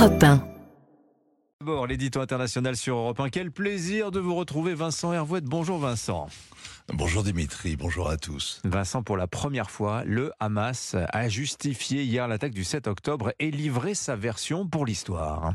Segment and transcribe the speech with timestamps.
[0.00, 0.42] Europe 1.
[1.60, 3.28] D'abord, l'édito international sur Europe 1.
[3.28, 5.44] Quel plaisir de vous retrouver, Vincent Hervouette.
[5.44, 6.28] Bonjour, Vincent.
[6.92, 8.60] Bonjour Dimitri, bonjour à tous.
[8.64, 13.52] Vincent, pour la première fois, le Hamas a justifié hier l'attaque du 7 octobre et
[13.52, 15.54] livré sa version pour l'histoire.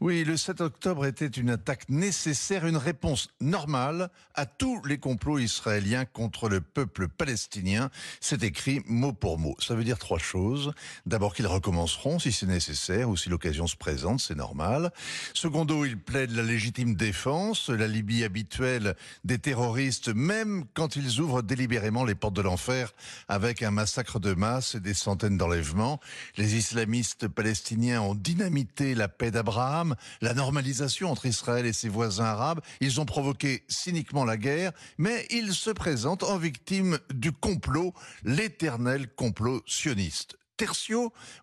[0.00, 5.38] Oui, le 7 octobre était une attaque nécessaire, une réponse normale à tous les complots
[5.38, 7.90] israéliens contre le peuple palestinien.
[8.20, 9.56] C'est écrit mot pour mot.
[9.60, 10.72] Ça veut dire trois choses.
[11.06, 14.92] D'abord qu'ils recommenceront si c'est nécessaire ou si l'occasion se présente, c'est normal.
[15.34, 21.42] Secondo, ils plaident la légitime défense, la Libye habituelle des terroristes, même quand ils ouvrent
[21.42, 22.92] délibérément les portes de l'enfer
[23.28, 26.00] avec un massacre de masse et des centaines d'enlèvements.
[26.36, 32.24] Les islamistes palestiniens ont dynamité la paix d'Abraham la normalisation entre Israël et ses voisins
[32.24, 32.60] arabes.
[32.80, 39.08] Ils ont provoqué cyniquement la guerre, mais ils se présentent en victimes du complot, l'éternel
[39.14, 40.39] complot sioniste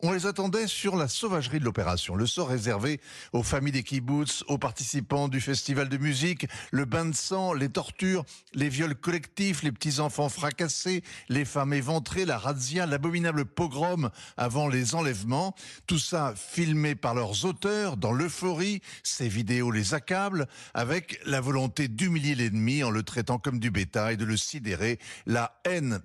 [0.00, 2.14] on les attendait sur la sauvagerie de l'opération.
[2.14, 3.00] Le sort réservé
[3.32, 7.68] aux familles des kibbutz, aux participants du festival de musique, le bain de sang, les
[7.68, 14.68] tortures, les viols collectifs, les petits-enfants fracassés, les femmes éventrées, la razzia, l'abominable pogrom avant
[14.68, 15.54] les enlèvements.
[15.86, 18.80] Tout ça filmé par leurs auteurs dans l'euphorie.
[19.02, 24.16] Ces vidéos les accablent avec la volonté d'humilier l'ennemi en le traitant comme du bétail,
[24.16, 24.98] de le sidérer.
[25.26, 26.00] La haine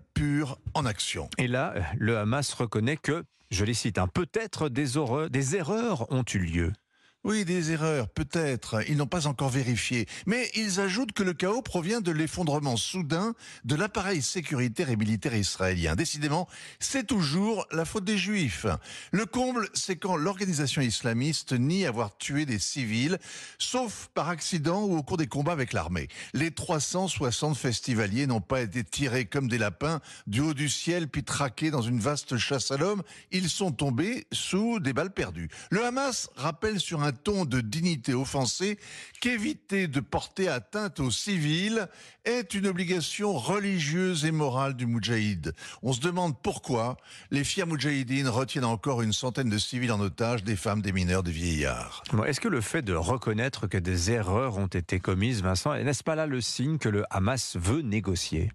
[1.38, 6.40] Et là, le Hamas reconnaît que, je les cite, un peut-être des erreurs ont eu
[6.40, 6.74] lieu.
[7.24, 8.84] Oui, des erreurs, peut-être.
[8.88, 10.08] Ils n'ont pas encore vérifié.
[10.28, 13.34] Mais ils ajoutent que le chaos provient de l'effondrement soudain
[13.66, 15.96] de l'appareil sécuritaire et militaire israélien.
[15.96, 16.48] Décidément,
[16.80, 18.68] c'est toujours la faute des Juifs.
[19.12, 23.18] Le comble, c'est quand l'organisation islamiste nie avoir tué des civils,
[23.58, 26.08] sauf par accident ou au cours des combats avec l'armée.
[26.34, 31.24] Les 360 festivaliers n'ont pas été tirés comme des lapins du haut du ciel puis
[31.24, 33.02] traqués dans une vaste chasse à l'homme.
[33.32, 35.50] Ils sont tombés sous des balles perdues.
[35.72, 38.80] Le Hamas rappelle sur un ton de dignité offensée
[39.22, 41.88] qu'éviter de porter atteinte aux civils
[42.26, 45.54] est une obligation religieuse et morale du Moudjahid.
[45.82, 46.98] On se demande pourquoi
[47.32, 51.24] les fiers Moudjahidines retiennent encore une centaine de civils en otage, des femmes, des mineurs,
[51.24, 52.04] des vieillards.
[52.26, 56.16] Est-ce que le fait de reconnaître que des erreurs ont été commises, Vincent, n'est-ce pas
[56.16, 58.52] là le signe que le Hamas veut négocier?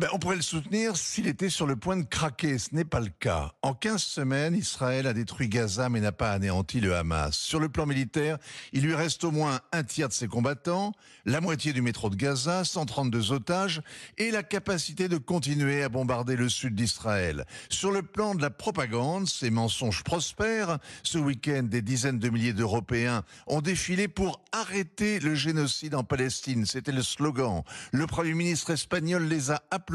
[0.00, 2.56] Ben, on pourrait le soutenir s'il était sur le point de craquer.
[2.56, 3.52] Ce n'est pas le cas.
[3.60, 7.36] En 15 semaines, Israël a détruit Gaza mais n'a pas anéanti le Hamas.
[7.36, 8.38] Sur le plan militaire,
[8.72, 10.94] il lui reste au moins un tiers de ses combattants,
[11.26, 13.82] la moitié du métro de Gaza, 132 otages
[14.16, 17.44] et la capacité de continuer à bombarder le sud d'Israël.
[17.68, 20.78] Sur le plan de la propagande, ces mensonges prospèrent.
[21.02, 26.64] Ce week-end, des dizaines de milliers d'Européens ont défilé pour arrêter le génocide en Palestine.
[26.64, 27.64] C'était le slogan.
[27.92, 29.89] Le Premier ministre espagnol les a appelés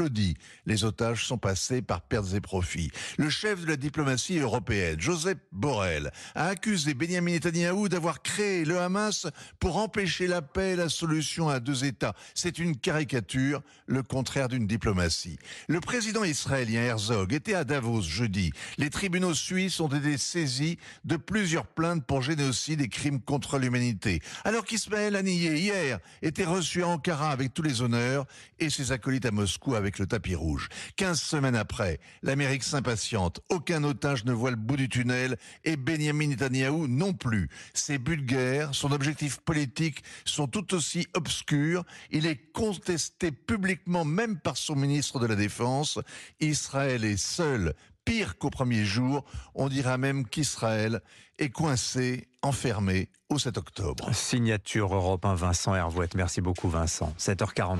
[0.66, 2.90] les otages sont passés par pertes et profits.
[3.18, 8.78] Le chef de la diplomatie européenne, Joseph Borrell, a accusé Benjamin Netanyahu d'avoir créé le
[8.78, 9.26] Hamas
[9.58, 12.14] pour empêcher la paix et la solution à deux États.
[12.34, 15.38] C'est une caricature, le contraire d'une diplomatie.
[15.68, 18.52] Le président israélien Herzog était à Davos jeudi.
[18.78, 24.20] Les tribunaux suisses ont été saisis de plusieurs plaintes pour génocide et crimes contre l'humanité.
[24.44, 28.26] Alors qu'Ismaël Haniyeh, hier, était reçu à Ankara avec tous les honneurs
[28.58, 30.68] et ses acolytes à Moscou avec le tapis rouge.
[30.96, 33.40] 15 semaines après, l'Amérique s'impatiente.
[33.48, 37.48] Aucun otage ne voit le bout du tunnel et Benjamin Netanyahu non plus.
[37.74, 41.84] Ses buts de guerre, son objectif politique sont tout aussi obscurs.
[42.10, 45.98] Il est contesté publiquement même par son ministre de la Défense.
[46.40, 47.74] Israël est seul
[48.06, 49.24] pire qu'au premier jour.
[49.54, 51.02] On dira même qu'Israël
[51.38, 54.08] est coincé, enfermé au 7 octobre.
[54.14, 56.14] Signature Europe 1, Vincent Hervouette.
[56.14, 57.12] Merci beaucoup Vincent.
[57.18, 57.74] 7h40.